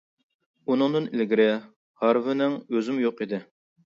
[0.69, 1.45] ئۇنىڭدىن ئىلگىرى
[2.05, 3.41] ھارۋىنىڭ ئۆزىمۇ يوق ئىدى.